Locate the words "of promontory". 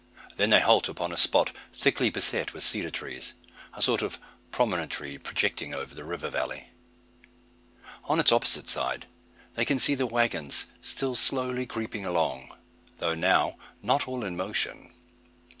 4.01-5.19